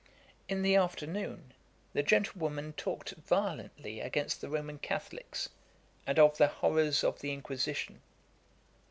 [0.49, 1.51] In the afternoon
[1.93, 5.49] the gentlewoman talked violently against the Roman Catholicks,
[6.07, 8.01] and of the horrours of the Inquisition.